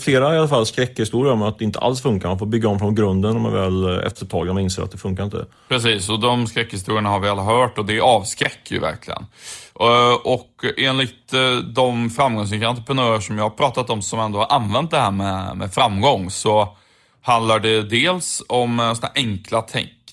[0.00, 2.28] flera i alla fall, skräckhistorier om att det inte alls funkar.
[2.28, 4.90] Man får bygga om från grunden om man väl efter ett tag man inser att
[4.90, 5.46] det funkar inte.
[5.68, 9.26] Precis, och de skräckhistorierna har vi alla hört och det avskräcker ju verkligen.
[10.24, 11.34] Och enligt
[11.74, 15.56] de framgångsrika entreprenörer som jag har pratat om som ändå har använt det här med,
[15.56, 16.76] med framgång så
[17.22, 19.62] handlar det dels om sådana enkla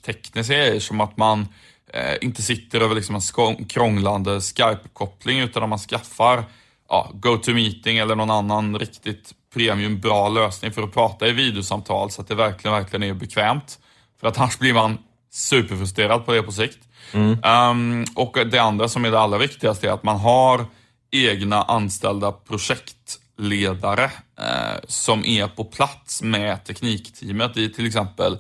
[0.06, 1.48] tekniska grejer som att man
[1.94, 6.44] eh, inte sitter över liksom en krånglande Skype-koppling utan att man skaffar
[6.90, 12.22] ja, GoToMeeting eller någon annan riktigt premium bra lösning för att prata i videosamtal så
[12.22, 13.80] att det verkligen, verkligen är bekvämt.
[14.20, 14.98] För att annars blir man
[15.32, 16.80] superfrustrerad på det på sikt.
[17.12, 17.38] Mm.
[17.44, 20.66] Um, och det andra som är det allra viktigaste är att man har
[21.12, 24.04] egna anställda projektledare
[24.40, 28.38] eh, som är på plats med teknikteamet i till exempel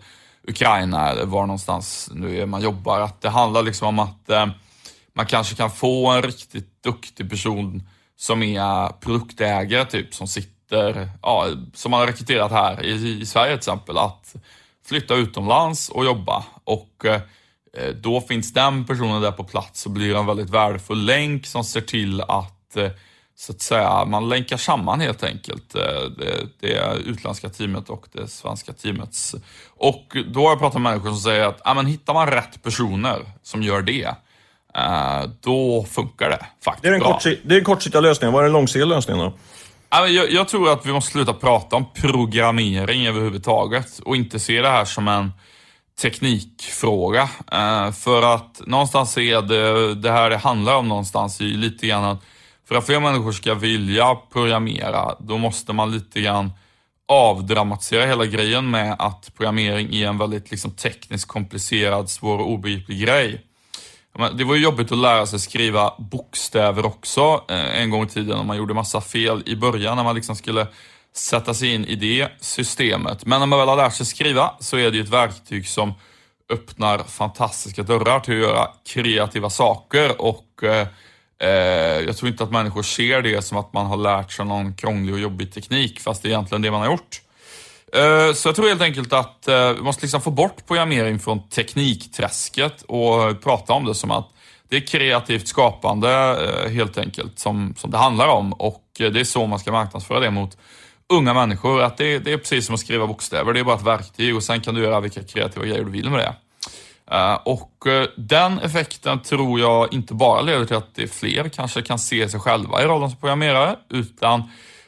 [0.47, 2.99] Ukraina eller var någonstans nu är man jobbar.
[2.99, 4.47] Att det handlar liksom om att eh,
[5.13, 7.83] man kanske kan få en riktigt duktig person
[8.15, 13.49] som är produktägare typ, som sitter, ja, som man har rekryterat här i, i Sverige
[13.49, 14.35] till exempel, att
[14.85, 16.43] flytta utomlands och jobba.
[16.63, 17.21] Och eh,
[18.01, 21.81] då finns den personen där på plats och blir en väldigt värdefull länk som ser
[21.81, 22.89] till att eh,
[23.35, 25.81] så att säga, man länkar samman helt enkelt eh,
[26.17, 29.35] det, det utländska teamet och det svenska teamets.
[29.77, 32.63] Och då har jag pratat med människor som säger att ja, men hittar man rätt
[32.63, 34.15] personer som gör det,
[34.75, 38.33] eh, då funkar det faktiskt Det är den, kortsikt, det är den kortsiktiga lösningen.
[38.33, 39.33] Vad är den långsiktiga lösningen då?
[39.89, 44.69] Jag, jag tror att vi måste sluta prata om programmering överhuvudtaget och inte se det
[44.69, 45.31] här som en
[46.01, 47.29] teknikfråga.
[47.51, 52.23] Eh, för att någonstans är det, det här det handlar om någonstans lite grann att
[52.73, 56.51] för att fler människor ska vilja programmera, då måste man lite grann
[57.07, 63.01] avdramatisera hela grejen med att programmering är en väldigt liksom, tekniskt komplicerad, svår och obegriplig
[63.01, 63.41] grej.
[64.33, 68.39] Det var ju jobbigt att lära sig skriva bokstäver också eh, en gång i tiden
[68.39, 70.67] och man gjorde massa fel i början när man liksom skulle
[71.15, 73.25] sätta sig in i det systemet.
[73.25, 75.93] Men när man väl har lärt sig skriva så är det ju ett verktyg som
[76.49, 80.87] öppnar fantastiska dörrar till att göra kreativa saker och Eh,
[81.43, 84.73] Eh, jag tror inte att människor ser det som att man har lärt sig någon
[84.73, 87.21] krånglig och jobbig teknik, fast det är egentligen det man har gjort.
[87.93, 91.49] Eh, så jag tror helt enkelt att eh, vi måste liksom få bort programmering från
[91.49, 94.29] teknikträsket och prata om det som att
[94.69, 99.19] det är kreativt skapande eh, helt enkelt som, som det handlar om och eh, det
[99.19, 100.57] är så man ska marknadsföra det mot
[101.13, 101.81] unga människor.
[101.81, 104.43] Att det, det är precis som att skriva bokstäver, det är bara ett verktyg och
[104.43, 106.33] sen kan du göra vilka kreativa grejer du vill med det.
[107.13, 111.81] Eh, och eh, den effekten tror jag inte bara leder till att det fler kanske
[111.81, 114.43] kan se sig själva i rollen som programmerare, utan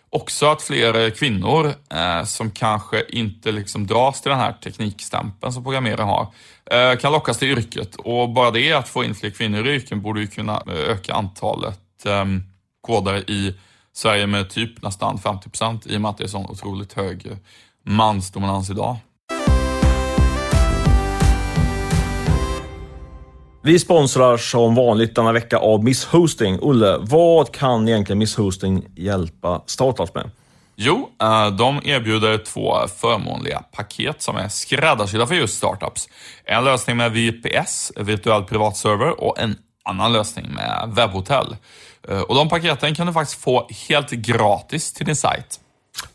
[0.09, 5.53] också att fler eh, kvinnor eh, som kanske inte liksom dras till den här teknikstämpeln
[5.53, 6.27] som programmerare har,
[6.95, 7.95] kan lockas till yrket.
[7.95, 12.05] Och bara det att få in fler kvinnor i yrken borde ju kunna öka antalet
[12.05, 12.43] ehm,
[12.81, 13.55] kodare i
[13.93, 17.31] Sverige med typ nästan 50 procent i och med att det är sån otroligt hög
[17.83, 18.97] mansdominans idag.
[23.65, 26.59] Vi sponsrar som vanligt denna vecka av Miss Hosting.
[26.61, 30.29] Olle, vad kan egentligen Miss Hosting hjälpa startups med?
[30.75, 36.09] Jo, eh, de erbjuder två förmånliga paket som är skräddarsydda för just startups.
[36.43, 41.55] En lösning med VPS, virtuell privatserver, och en annan lösning med webbhotell.
[42.09, 45.59] Eh, och de paketen kan du faktiskt få helt gratis till din sajt.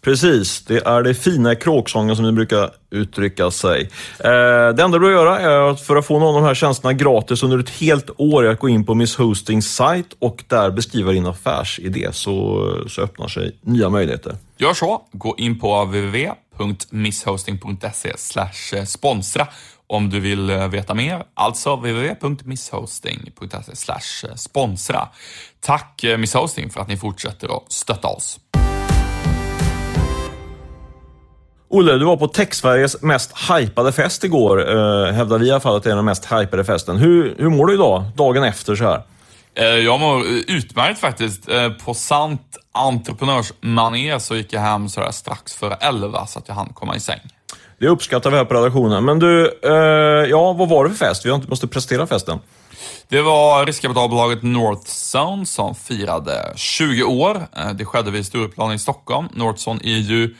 [0.00, 3.90] Precis, det är det fina i kråksången som ni brukar uttrycka sig.
[4.18, 6.54] Eh, det enda du behöver göra är att för att få någon av de här
[6.54, 10.44] tjänsterna gratis under ett helt år är att gå in på Miss Hostings sajt och
[10.48, 14.36] där beskriva din affärsidé så, så öppnar sig nya möjligheter.
[14.58, 15.02] Gör så.
[15.12, 18.16] Gå in på www.misshosting.se
[18.86, 19.46] sponsra
[19.86, 21.24] om du vill eh, veta mer.
[21.34, 25.08] Alltså www.misshosting.se sponsra.
[25.60, 28.38] Tack eh, Miss Hosting för att ni fortsätter att stötta oss.
[31.72, 34.70] Olle, du var på Tech-Sveriges mest hypade fest igår.
[34.70, 36.96] Eh, hävdar vi i alla fall att det är den mest hypade festen.
[36.96, 39.02] Hur, hur mår du idag, dagen efter så här?
[39.54, 41.48] Eh, jag mår utmärkt faktiskt.
[41.48, 46.54] Eh, på sant entreprenörsmanér så gick jag hem så strax före elva så att jag
[46.54, 47.20] hann komma i säng.
[47.78, 49.04] Det uppskattar vi här på redaktionen.
[49.04, 49.72] Men du, eh,
[50.30, 51.26] ja, vad var det för fest?
[51.26, 52.38] Vi måste prestera festen.
[53.08, 57.46] Det var riskkapitalbolaget Northzone som firade 20 år.
[57.56, 59.28] Eh, det skedde vid Stureplan i Stockholm.
[59.32, 60.34] Northzone är ju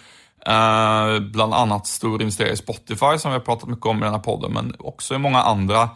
[0.47, 4.13] Eh, bland annat stor investerare i Spotify som vi har pratat mycket om i den
[4.13, 5.89] här podden, men också i många andra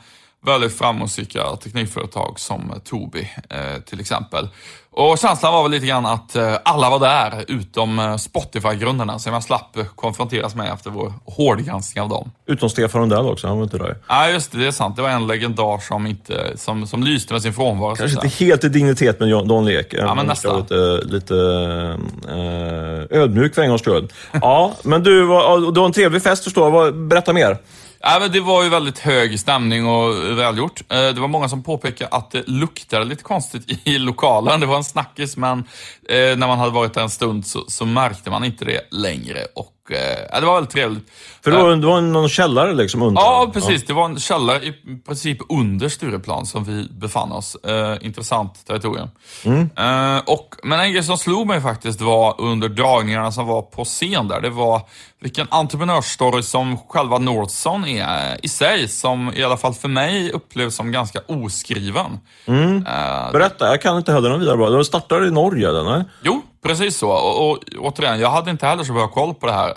[0.44, 4.48] väldigt framgångsrika teknikföretag som Tobii eh, till exempel.
[4.96, 9.32] Och känslan var väl lite grann att eh, alla var där, utom eh, Spotify-grundarna, som
[9.32, 12.30] jag slapp konfronteras med efter vår hårdgranskning av dem.
[12.46, 13.96] Utom Stefan Rundell också, han var inte där.
[14.08, 14.96] Ja, just det, det är sant.
[14.96, 17.94] Det var en legendar som, inte, som, som lyste med sin frånvaro.
[17.94, 19.94] Kanske inte helt i dignitet med Don Lek.
[19.94, 20.60] Ja, men nästan.
[20.60, 21.34] Lite, lite
[22.28, 24.08] eh, ödmjuk för en gångs skull.
[24.32, 26.94] Ja, men du, var, du har en trevlig fest förstår jag.
[26.94, 27.58] Berätta mer.
[28.06, 30.82] Ja, men det var ju väldigt hög stämning och välgjort.
[30.88, 34.60] Eh, det var många som påpekade att det luktade lite konstigt i lokalen.
[34.60, 35.58] Det var en snackis, men
[36.08, 39.38] eh, när man hade varit där en stund så, så märkte man inte det längre.
[39.54, 41.10] Och, eh, ja, det var väldigt trevligt.
[41.44, 43.22] För det var, det var någon källare liksom under.
[43.22, 43.84] Ja, precis.
[43.86, 44.74] Det var en källare i
[45.06, 47.54] princip under Stureplan som vi befann oss.
[47.54, 49.08] Eh, intressant territorium.
[49.76, 53.84] Eh, och, men en grej som slog mig faktiskt var under dragningarna som var på
[53.84, 54.82] scen där, det var
[55.20, 60.74] vilken entreprenörsstory som själva Northson är i sig, som i alla fall för mig upplevs
[60.74, 62.18] som ganska oskriven.
[62.46, 64.70] Eh, Berätta, jag kan inte heller någon vidare bra.
[64.70, 66.04] De startade i Norge, eller?
[66.22, 67.10] Jo, precis så.
[67.10, 69.68] Och, och återigen, jag hade inte heller så bra koll på det här.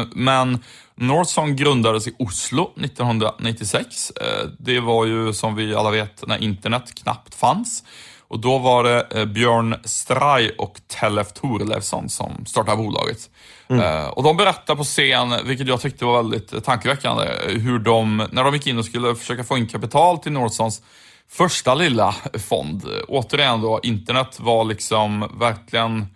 [0.00, 0.64] Eh, men
[0.94, 4.10] Northson grundades i Oslo 1996.
[4.10, 7.84] Eh, det var ju som vi alla vet när internet knappt fanns.
[8.28, 13.30] Och då var det eh, Björn Stray och Tellef Thorlevsson som startade bolaget.
[13.70, 18.44] Eh, och de berättar på scen, vilket jag tyckte var väldigt tankeväckande, hur de, när
[18.44, 20.82] de gick in och skulle försöka få in kapital till Northsons
[21.30, 22.14] första lilla
[22.48, 22.84] fond.
[23.08, 26.06] Återigen då, internet var liksom verkligen...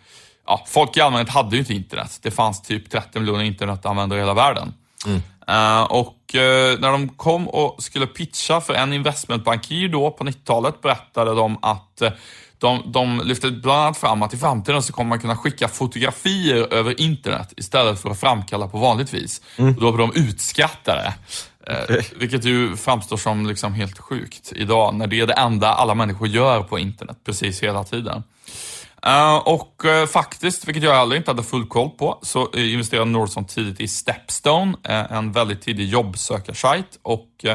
[0.46, 2.18] Ja, folk i allmänhet hade ju inte internet.
[2.22, 4.74] Det fanns typ 30 miljoner internetanvändare i hela världen.
[5.48, 10.82] Eh, och eh, när de kom och skulle pitcha för en investmentbankir då på 90-talet
[10.82, 12.10] berättade de att eh,
[12.58, 16.72] de, de lyfte bland annat fram att i framtiden så kommer man kunna skicka fotografier
[16.74, 19.40] över internet istället för att framkalla på vanligt vis.
[19.56, 21.14] Och då blev de utskrattade.
[21.66, 25.94] Eh, vilket ju framstår som liksom helt sjukt idag när det är det enda alla
[25.94, 28.22] människor gör på internet precis hela tiden.
[29.06, 33.10] Eh, och uh, faktiskt, vilket jag aldrig inte hade full koll på, så uh, investerade
[33.10, 34.76] Nordson tidigt i Stepstone,
[35.10, 37.54] en väldigt tidig jobbsökarsajt och uh,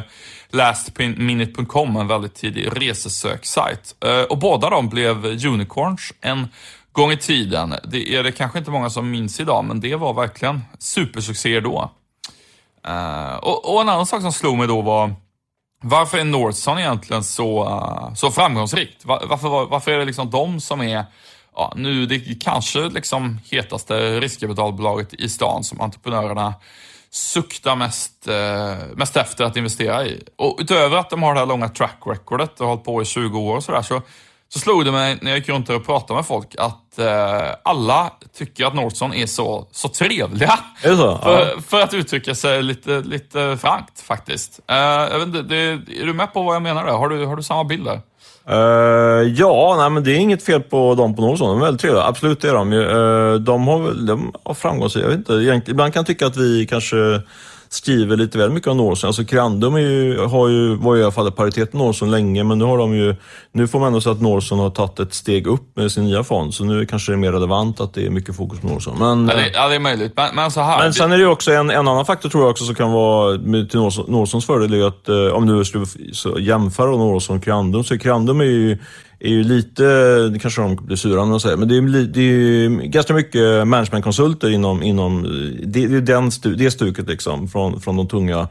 [0.49, 3.95] lastminute.com, en väldigt tidig resesöksajt.
[4.29, 6.47] Och båda de blev unicorns en
[6.91, 7.75] gång i tiden.
[7.83, 11.91] Det är det kanske inte många som minns idag, men det var verkligen supersuccéer då.
[13.41, 15.13] Och, och en annan sak som slog mig då var
[15.83, 19.05] varför är Northson egentligen så, så framgångsrikt?
[19.05, 21.05] Varför, var- varför är det liksom de som är
[21.57, 26.53] ja, nu det kanske liksom hetaste riskkapitalbolaget i stan som entreprenörerna
[27.09, 30.23] suktar mest, eh, mest efter att investera i?
[30.35, 33.05] Och utöver att de har det här långa track recordet och har hållit på i
[33.05, 34.01] 20 år och sådär, så,
[34.49, 38.11] så slog det mig när jag gick runt och pratade med folk att eh, alla
[38.37, 40.59] tycker att Northson är så, så trevliga.
[40.83, 41.03] Är det så?
[41.03, 41.19] Ja.
[41.21, 44.59] För, för att uttrycka sig lite, lite frankt faktiskt.
[44.67, 45.57] Eh, jag vet inte, det,
[46.01, 46.93] är du med på vad jag menar där?
[46.93, 48.01] Har du, har du samma bild där?
[48.49, 51.47] Uh, ja, nej, men det är inget fel på dem på något sätt.
[51.47, 52.03] De är väldigt trevliga.
[52.03, 52.79] Absolut det är de ju.
[52.79, 55.05] Uh, de har de har framgångsrika.
[55.07, 55.71] Jag vet inte.
[55.71, 57.21] Ibland kan jag tycka att vi kanske
[57.69, 59.07] skriver lite väl mycket om Norson.
[59.07, 62.11] Alltså Crandum är ju, har ju, var ju i alla fall i paritet med Norson
[62.11, 63.15] länge, men nu har de ju,
[63.51, 66.23] nu får man ändå säga att Norson har tagit ett steg upp med sin nya
[66.23, 68.97] fond, så nu kanske det är mer relevant att det är mycket fokus på Norson.
[68.99, 70.13] Men, Ja, det, ja, det är möjligt.
[70.15, 70.83] Men, men så här.
[70.83, 72.91] men sen är det ju också en, en annan faktor tror jag också som kan
[72.91, 75.85] vara till Norson- Norsons fördel, är att eh, om du skulle
[76.39, 78.77] jämföra Norson och Crandum, så Crandum är ju,
[79.19, 79.83] är ju lite,
[80.29, 83.13] det kanske de blir sura när de säger, men det är, det är ju ganska
[83.13, 85.23] mycket managementkonsulter inom, inom
[85.63, 88.47] det, det är den det stuket liksom, från, från de tunga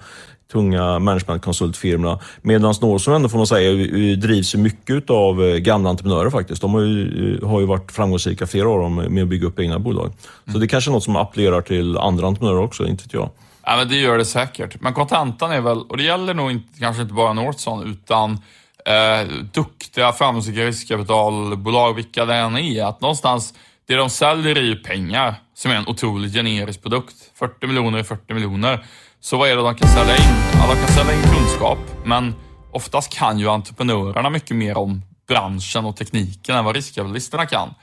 [0.53, 2.19] tunga managementkonsultfirmorna.
[2.43, 3.73] Medan Norson ändå får man säga
[4.17, 6.63] drivs mycket av gamla entreprenörer faktiskt.
[6.63, 9.79] De har ju, har ju varit framgångsrika flera av dem med att bygga upp egna
[9.79, 10.13] bolag.
[10.53, 13.31] Så det kanske är något som appellerar till andra entreprenörer också, inte vet jag.
[13.63, 14.81] Ja, men det gör det säkert.
[14.81, 18.39] Men kontantan är väl, och det gäller nog inte, kanske inte bara Northson, utan
[18.87, 23.55] eh, duktiga, framgångsrika riskkapitalbolag, vilka det än är, att någonstans,
[23.87, 27.15] det de säljer är ju pengar, som är en otroligt generisk produkt.
[27.35, 28.85] 40 miljoner är 40 miljoner.
[29.21, 30.35] Så vad är det de kan sälja in?
[30.53, 32.35] Ja, de kan sälja in kunskap, men
[32.73, 37.75] oftast kan ju entreprenörerna mycket mer om branschen och tekniken än vad riskkapitalisterna kan.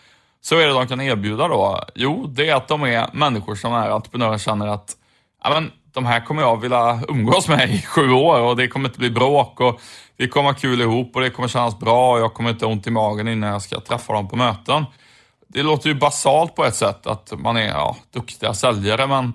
[0.42, 1.84] Så vad är det de kan erbjuda då?
[1.96, 4.96] Jo, det är att de är människor som är entreprenörer känner att
[5.44, 8.90] ja, men, de här kommer jag vilja umgås med i sju år och det kommer
[8.90, 9.82] inte bli bråk och
[10.18, 12.72] vi kommer ha kul ihop och det kommer kännas bra och jag kommer inte ha
[12.72, 14.86] ont i magen innan jag ska träffa dem på möten.
[15.48, 19.26] Det låter ju basalt på ett sätt att man är ja, duktiga säljare men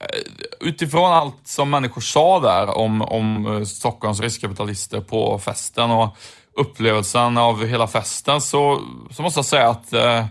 [0.00, 6.16] eh, utifrån allt som människor sa där om, om eh, Stockholms riskkapitalister på festen och
[6.56, 10.26] upplevelsen av hela festen så, så måste jag säga att eh,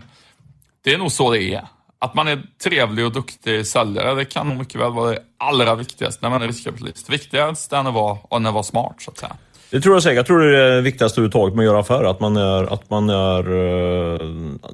[0.84, 1.66] det är nog så det är.
[2.00, 5.74] Att man är trevlig och duktig säljare, det kan nog mycket väl vara det allra
[5.74, 7.10] viktigaste när man är riskkapitalist.
[7.10, 9.36] Viktigast är att vara, än att vara smart, så att säga.
[9.70, 10.16] Det tror jag säkert.
[10.16, 12.10] Jag tror det är det viktigaste överhuvudtaget med att göra affärer.
[12.10, 12.72] Att man är...
[12.72, 14.18] Att man är eh,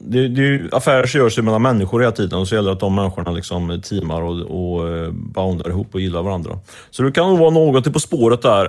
[0.00, 2.94] det, det, affärer görs ju mellan människor hela tiden och så gäller det att de
[2.94, 6.59] människorna liksom teamar och, och eh, boundar ihop och gillar varandra.
[6.90, 8.64] Så det kan nog vara något På spåret där.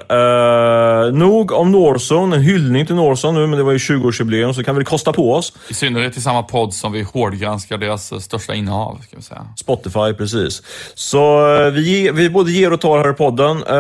[1.06, 2.34] Eh, nog om Norson.
[2.34, 5.34] En hyllning till Norson nu, men det var ju 20-årsjubileum så kan vi kosta på
[5.34, 5.54] oss.
[5.70, 8.94] I synnerhet i samma podd som vi hårdgranskar deras största innehav.
[8.94, 9.48] Kan vi säga.
[9.58, 10.62] Spotify, precis.
[10.96, 13.64] Så eh, vi, vi både ger och tar här i podden.
[13.70, 13.76] Eh,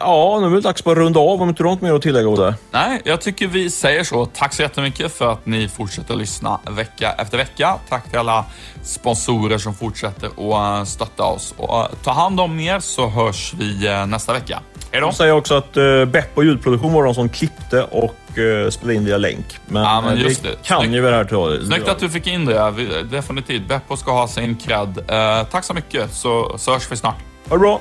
[0.00, 2.28] ja, nu är det dags att runda av om inte du har mer att tillägga,
[2.28, 2.54] Olle?
[2.70, 4.26] Nej, jag tycker vi säger så.
[4.26, 7.78] Tack så jättemycket för att ni fortsätter lyssna vecka efter vecka.
[7.88, 8.44] Tack till alla
[8.82, 11.54] sponsorer som fortsätter att eh, stötta oss.
[11.56, 14.60] Och eh, ta hand om er så hörs vi eh, nästa vecka.
[14.92, 15.06] Hej då!
[15.06, 15.72] Jag säger också att
[16.08, 18.14] Bepp och ljudproduktion var de som klippte och
[18.70, 19.46] spelade in via länk.
[19.66, 20.94] Men, ja, men just det, kan Snyggt.
[20.94, 21.24] ju det här
[21.58, 23.02] till Snyggt att du fick in det.
[23.10, 23.68] Definitivt.
[23.68, 25.06] Beppo ska ha sin cred.
[25.50, 27.16] Tack så mycket så, så hörs vi snart.
[27.48, 27.80] Ha det bra!